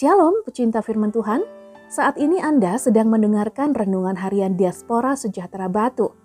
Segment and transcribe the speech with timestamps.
[0.00, 1.44] Shalom pecinta firman Tuhan,
[1.92, 6.16] saat ini Anda sedang mendengarkan Renungan Harian Diaspora Sejahtera Batu.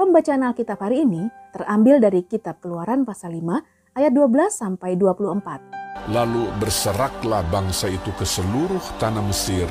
[0.00, 6.08] Pembacaan Alkitab hari ini terambil dari Kitab Keluaran pasal 5 ayat 12 sampai 24.
[6.08, 9.68] Lalu berseraklah bangsa itu ke seluruh tanah Mesir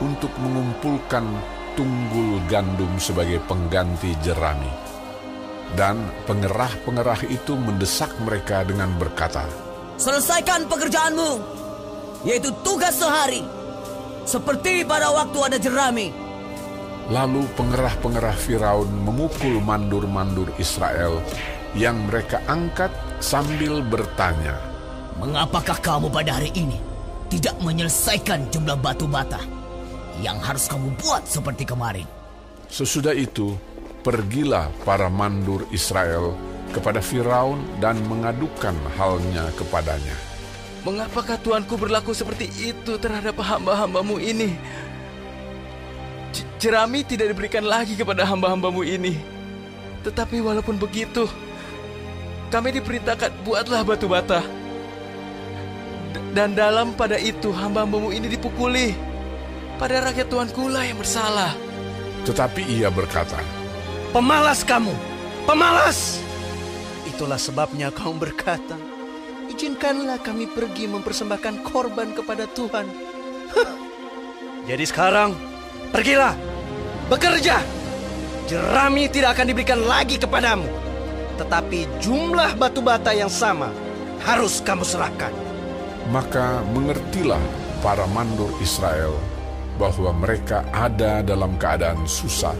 [0.00, 1.28] untuk mengumpulkan
[1.76, 4.72] tunggul gandum sebagai pengganti jerami.
[5.76, 9.44] Dan pengerah-pengerah itu mendesak mereka dengan berkata,
[10.00, 11.63] Selesaikan pekerjaanmu,
[12.24, 13.44] yaitu tugas sehari,
[14.24, 16.08] seperti pada waktu ada jerami.
[17.12, 21.20] Lalu pengerah-pengerah Firaun memukul mandur-mandur Israel
[21.76, 22.88] yang mereka angkat
[23.20, 24.56] sambil bertanya,
[25.20, 26.80] Mengapakah kamu pada hari ini
[27.30, 29.38] tidak menyelesaikan jumlah batu bata
[30.18, 32.08] yang harus kamu buat seperti kemarin?
[32.66, 33.54] Sesudah itu,
[34.02, 36.34] pergilah para mandur Israel
[36.74, 40.33] kepada Firaun dan mengadukan halnya kepadanya.
[40.84, 44.52] Mengapakah Tuanku berlaku seperti itu terhadap hamba-hambamu ini?
[46.60, 49.16] Jerami tidak diberikan lagi kepada hamba-hambamu ini.
[50.04, 51.24] Tetapi walaupun begitu,
[52.52, 54.44] kami diperintahkan buatlah batu bata.
[56.36, 58.92] Dan dalam pada itu hamba-hambamu ini dipukuli.
[59.80, 61.56] Pada rakyat Tuanku lah yang bersalah.
[62.28, 63.40] Tetapi ia berkata,
[64.12, 64.92] Pemalas kamu,
[65.48, 66.20] pemalas!
[67.08, 68.76] Itulah sebabnya kamu berkata,
[69.54, 72.90] izinkanlah kami pergi mempersembahkan korban kepada Tuhan.
[74.68, 75.30] Jadi sekarang,
[75.94, 76.34] pergilah,
[77.06, 77.62] bekerja.
[78.44, 80.66] Jerami tidak akan diberikan lagi kepadamu.
[81.38, 83.70] Tetapi jumlah batu bata yang sama
[84.26, 85.32] harus kamu serahkan.
[86.12, 87.40] Maka mengertilah
[87.80, 89.16] para mandur Israel
[89.80, 92.54] bahwa mereka ada dalam keadaan susah,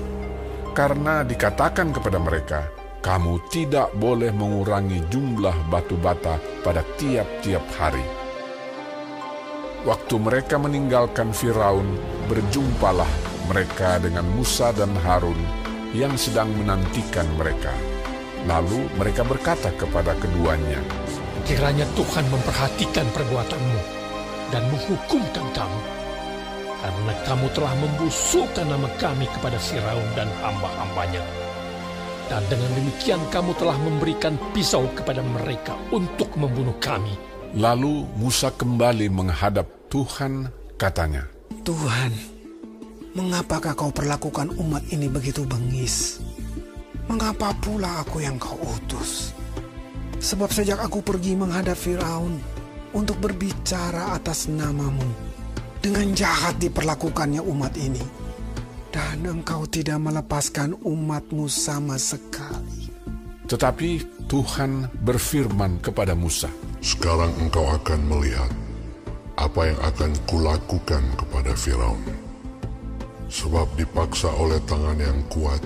[0.73, 2.67] karena dikatakan kepada mereka,
[3.05, 8.01] kamu tidak boleh mengurangi jumlah batu bata pada tiap-tiap hari.
[9.85, 11.85] Waktu mereka meninggalkan Firaun,
[12.33, 13.09] berjumpalah
[13.45, 15.37] mereka dengan Musa dan Harun
[15.93, 17.77] yang sedang menantikan mereka.
[18.49, 20.81] Lalu mereka berkata kepada keduanya,
[21.45, 23.81] Kiranya Tuhan memperhatikan perbuatanmu
[24.49, 25.81] dan menghukumkan kamu.
[26.81, 31.44] Karena kamu telah membusukkan nama kami kepada Firaun dan hamba-hambanya
[32.29, 37.13] dan dengan demikian kamu telah memberikan pisau kepada mereka untuk membunuh kami.
[37.55, 41.29] Lalu Musa kembali menghadap Tuhan, katanya,
[41.63, 42.11] Tuhan,
[43.15, 46.19] mengapakah kau perlakukan umat ini begitu bengis?
[47.07, 49.31] Mengapa pula aku yang kau utus?
[50.19, 52.41] Sebab sejak aku pergi menghadap Firaun
[52.97, 55.07] untuk berbicara atas namamu,
[55.79, 58.24] dengan jahat diperlakukannya umat ini
[58.95, 62.87] dan engkau tidak melepaskan umatmu sama sekali.
[63.51, 66.47] Tetapi Tuhan berfirman kepada Musa,
[66.79, 68.53] Sekarang engkau akan melihat
[69.35, 71.99] apa yang akan kulakukan kepada Firaun.
[73.27, 75.59] Sebab dipaksa oleh tangan yang kuat,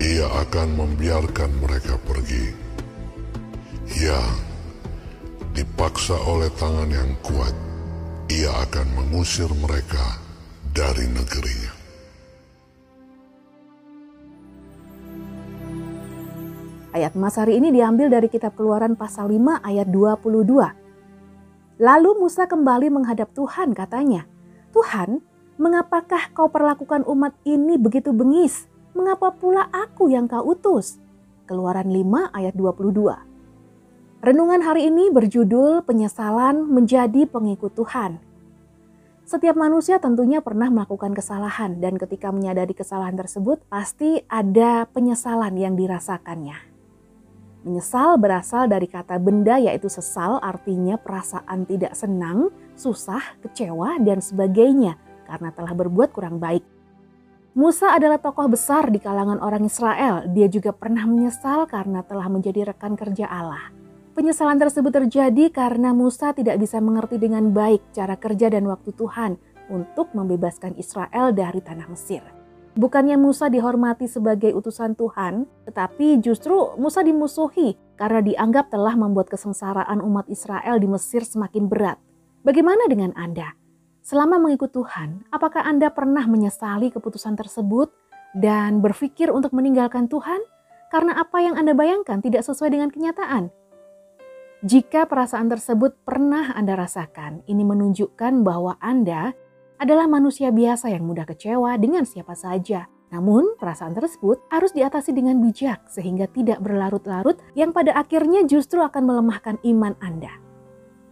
[0.00, 2.56] ia akan membiarkan mereka pergi.
[4.00, 4.22] Ya,
[5.52, 7.52] dipaksa oleh tangan yang kuat,
[8.32, 10.16] ia akan mengusir mereka
[10.72, 11.81] dari negerinya.
[16.92, 20.44] Ayat Mas hari ini diambil dari kitab keluaran pasal 5 ayat 22.
[21.80, 24.28] Lalu Musa kembali menghadap Tuhan katanya,
[24.76, 25.24] Tuhan,
[25.56, 28.68] mengapakah kau perlakukan umat ini begitu bengis?
[28.92, 31.00] Mengapa pula aku yang kau utus?
[31.48, 32.92] Keluaran 5 ayat 22.
[34.20, 38.20] Renungan hari ini berjudul Penyesalan Menjadi Pengikut Tuhan.
[39.24, 45.72] Setiap manusia tentunya pernah melakukan kesalahan dan ketika menyadari kesalahan tersebut pasti ada penyesalan yang
[45.72, 46.71] dirasakannya.
[47.62, 54.98] Menyesal berasal dari kata benda yaitu sesal artinya perasaan tidak senang, susah, kecewa, dan sebagainya
[55.30, 56.66] karena telah berbuat kurang baik.
[57.54, 60.26] Musa adalah tokoh besar di kalangan orang Israel.
[60.32, 63.70] Dia juga pernah menyesal karena telah menjadi rekan kerja Allah.
[64.12, 69.38] Penyesalan tersebut terjadi karena Musa tidak bisa mengerti dengan baik cara kerja dan waktu Tuhan
[69.70, 72.41] untuk membebaskan Israel dari tanah Mesir.
[72.72, 80.00] Bukannya Musa dihormati sebagai utusan Tuhan, tetapi justru Musa dimusuhi karena dianggap telah membuat kesengsaraan
[80.00, 82.00] umat Israel di Mesir semakin berat.
[82.40, 83.52] Bagaimana dengan Anda?
[84.00, 87.92] Selama mengikut Tuhan, apakah Anda pernah menyesali keputusan tersebut
[88.32, 90.40] dan berpikir untuk meninggalkan Tuhan
[90.88, 93.52] karena apa yang Anda bayangkan tidak sesuai dengan kenyataan?
[94.64, 99.36] Jika perasaan tersebut pernah Anda rasakan, ini menunjukkan bahwa Anda
[99.82, 102.86] adalah manusia biasa yang mudah kecewa dengan siapa saja.
[103.10, 109.04] Namun, perasaan tersebut harus diatasi dengan bijak sehingga tidak berlarut-larut yang pada akhirnya justru akan
[109.04, 110.32] melemahkan iman Anda.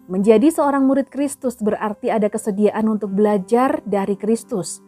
[0.09, 4.81] Menjadi seorang murid Kristus berarti ada kesediaan untuk belajar dari Kristus.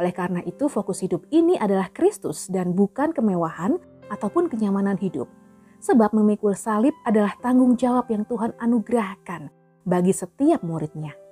[0.00, 3.78] Oleh karena itu, fokus hidup ini adalah Kristus dan bukan kemewahan
[4.10, 5.30] ataupun kenyamanan hidup.
[5.80, 9.48] Sebab memikul salib adalah tanggung jawab yang Tuhan anugerahkan
[9.86, 11.25] bagi setiap muridnya.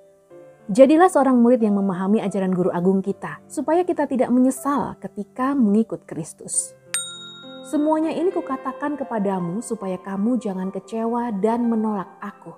[0.65, 6.09] Jadilah seorang murid yang memahami ajaran guru agung kita, supaya kita tidak menyesal ketika mengikut
[6.09, 6.73] Kristus.
[7.69, 12.57] Semuanya ini kukatakan kepadamu supaya kamu jangan kecewa dan menolak aku.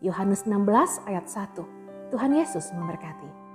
[0.00, 2.08] Yohanes 16 ayat 1.
[2.08, 3.45] Tuhan Yesus memberkati.